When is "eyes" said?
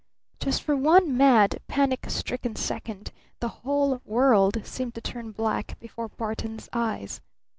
6.73-7.21